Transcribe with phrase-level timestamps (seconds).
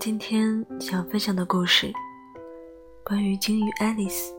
[0.00, 1.92] 今天想分享的故事，
[3.04, 4.34] 关于鲸鱼爱丽丝。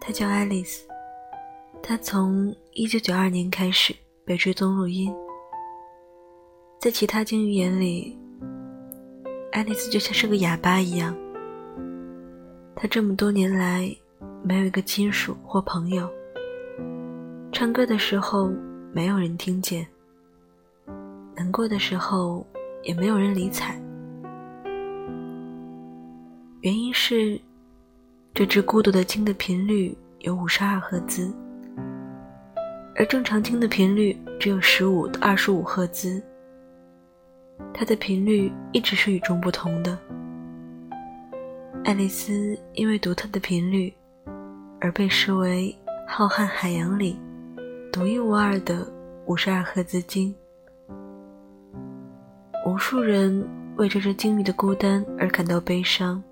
[0.00, 0.84] 她叫爱丽丝，
[1.80, 5.14] 她从1992年开始被追踪录音。
[6.80, 8.18] 在其他鲸鱼眼里，
[9.52, 11.16] 爱丽丝就像是个哑巴一样。
[12.74, 13.96] 她这么多年来
[14.42, 16.10] 没有一个亲属或朋友，
[17.52, 18.50] 唱歌的时候
[18.92, 19.86] 没有人听见。
[21.36, 22.46] 难过的时候，
[22.82, 23.78] 也没有人理睬。
[26.62, 27.38] 原因是，
[28.32, 31.30] 这只孤独的鲸的频率有五十二赫兹，
[32.96, 36.20] 而正常鲸的频率只有十五到二十五赫兹。
[37.72, 39.96] 它的频率一直是与众不同的。
[41.84, 43.92] 爱丽丝因为独特的频率，
[44.80, 45.76] 而被视为
[46.08, 47.16] 浩瀚海洋里
[47.92, 48.90] 独一无二的
[49.26, 50.34] 五十二赫兹鲸。
[52.76, 53.42] 无数人
[53.78, 56.22] 为这只鲸鱼的孤单而感到悲伤，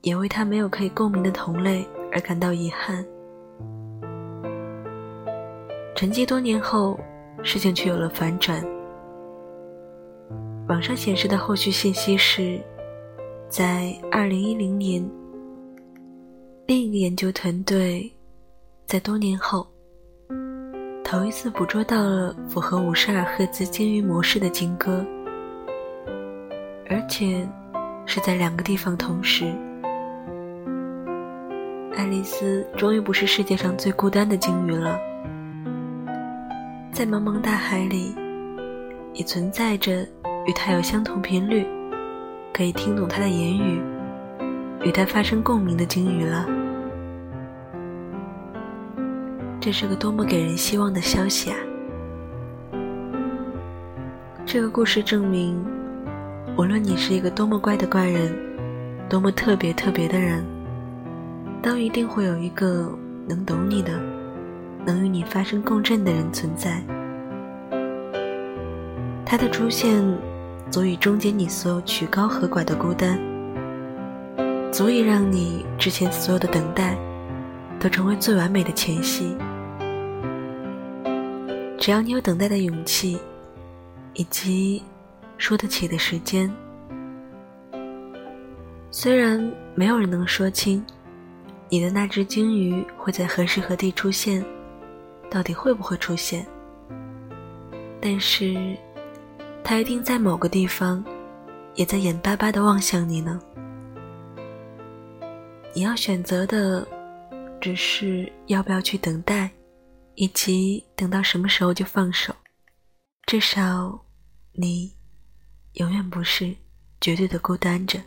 [0.00, 3.04] 也为它没有可以共鸣的同类而感到遗憾。
[5.94, 6.98] 沉寂多年后，
[7.42, 8.64] 事情却有了反转。
[10.70, 12.58] 网上显示的后续信息是，
[13.50, 15.10] 在2010年，
[16.66, 18.10] 另一个研究团队
[18.86, 19.66] 在多年后。
[21.14, 25.06] 头一次捕捉到了符合五十二赫兹鲸鱼模式的鲸歌，
[26.90, 27.48] 而且
[28.04, 29.44] 是在两个地方同时。
[31.96, 34.98] 爱丽丝终于不是世界上最孤单的鲸鱼了，
[36.90, 38.12] 在茫茫大海里，
[39.12, 40.02] 也存在着
[40.46, 41.64] 与它有相同频率、
[42.52, 43.80] 可以听懂它的言语、
[44.82, 46.44] 与它发生共鸣的鲸鱼了。
[49.64, 51.56] 这是个多么给人希望的消息啊！
[54.44, 55.58] 这个故事证明，
[56.58, 58.36] 无论你是一个多么怪的怪人，
[59.08, 60.44] 多么特别特别的人，
[61.62, 62.94] 都一定会有一个
[63.26, 63.98] 能懂你的、
[64.84, 66.82] 能与你发生共振的人存在。
[69.24, 70.04] 他的出现，
[70.70, 73.18] 足以终结你所有曲高和寡的孤单，
[74.70, 76.98] 足以让你之前所有的等待，
[77.80, 79.34] 都成为最完美的前戏。
[81.84, 83.18] 只要你有等待的勇气，
[84.14, 84.82] 以及
[85.36, 86.50] 说得起的时间，
[88.90, 90.82] 虽然没有人能说清
[91.68, 94.42] 你的那只鲸鱼会在何时何地出现，
[95.28, 96.46] 到底会不会出现，
[98.00, 98.56] 但是
[99.62, 101.04] 它一定在某个地方，
[101.74, 103.38] 也在眼巴巴地望向你呢。
[105.74, 106.88] 你要选择的，
[107.60, 109.50] 只是要不要去等待。
[110.16, 112.34] 以及等到什么时候就放手，
[113.26, 114.06] 至少
[114.52, 114.94] 你
[115.74, 116.54] 永远不是
[117.00, 118.00] 绝对的孤单着，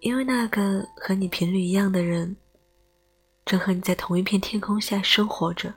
[0.00, 2.34] 因为那个和你频率一样的人，
[3.44, 5.72] 正和你在同一片天空下生活着，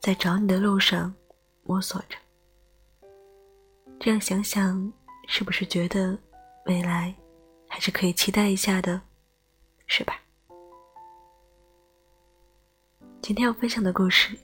[0.00, 1.14] 在找你的路上
[1.62, 2.16] 摸索着。
[3.98, 4.92] 这样想想，
[5.26, 6.18] 是不是觉得
[6.66, 7.14] 未来
[7.68, 9.00] 还是可以期待一下的，
[9.86, 10.20] 是吧？
[13.22, 14.34] 今天要分享的故事，《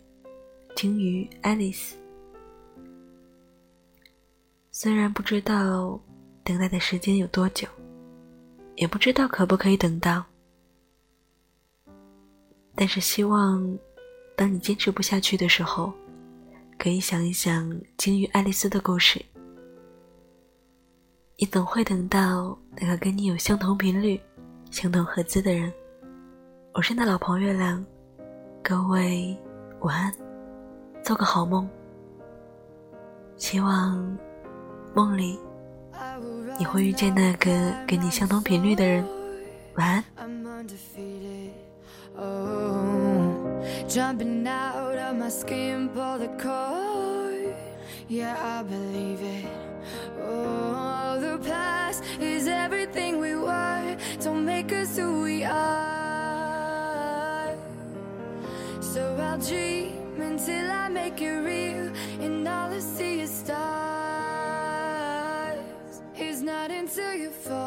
[0.76, 1.97] 鲸鱼爱丽丝》。
[4.70, 5.98] 虽然不知道
[6.44, 7.66] 等待的时间有多久，
[8.75, 10.22] 也不知道可不可以等到，
[12.75, 13.76] 但是希望，
[14.36, 15.91] 当你坚持不下去的时候，
[16.78, 19.25] 可以想一想鲸鱼爱丽丝的故事。
[21.38, 24.20] 你总会等到那个跟你有相同频率、
[24.70, 25.72] 相同合资的人。
[26.75, 27.84] 我是你的老朋友月亮。
[28.69, 29.38] 各位
[29.82, 30.12] 晚安，
[31.04, 31.69] 做个好梦。
[33.37, 34.19] 希望
[34.93, 35.38] 梦里
[36.59, 39.06] 你会遇见那个跟你相同频率的人。
[39.77, 40.04] 晚安。
[54.84, 55.85] So
[59.36, 61.92] I'll dream until I make it real
[62.24, 63.60] And all I see is stars.
[66.15, 67.66] It's not until you fall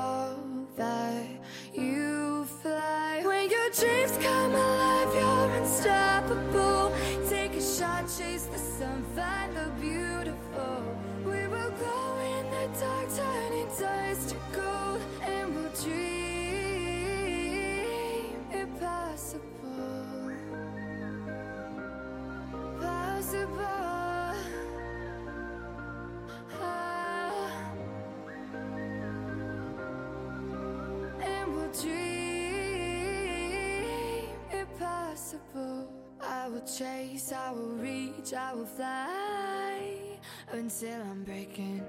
[31.73, 32.29] dream
[34.51, 35.87] impossible.
[36.21, 40.19] I will chase, I will reach, I will fly
[40.51, 41.83] until I'm breaking,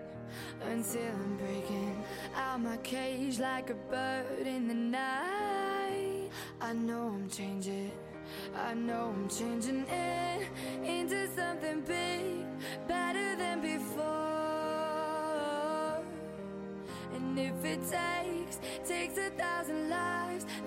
[0.71, 2.05] until I'm breaking
[2.37, 6.31] out my cage like a bird in the night.
[6.61, 7.93] I know I'm changing,
[8.57, 10.49] I know I'm changing it
[10.85, 11.70] into something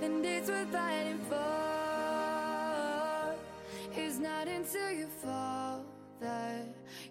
[0.03, 1.35] then it's worth fighting for.
[3.95, 5.85] It's not until you fall
[6.19, 6.65] that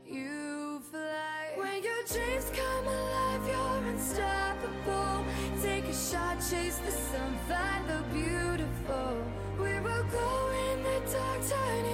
[0.06, 1.52] you fly.
[1.56, 5.24] When your dreams come alive, you're unstoppable.
[5.62, 9.16] Take a shot, chase the sun, find the beautiful.
[9.58, 11.91] We will glow in the dark, turning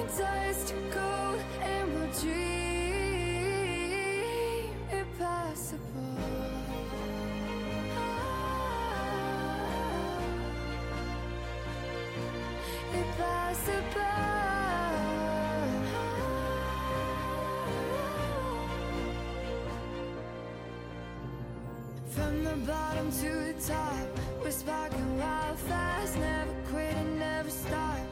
[22.69, 24.07] bottom to the top,
[24.43, 28.08] we're sparking wild fast, never quit and never stop.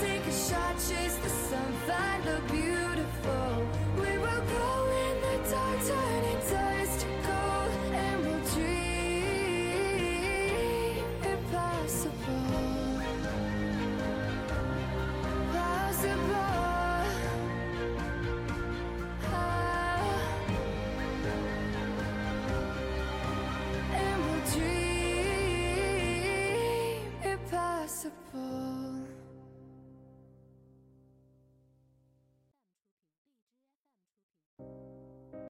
[0.00, 2.69] Take a shot, chase the sun, find the beautiful.